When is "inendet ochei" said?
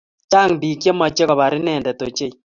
1.59-2.33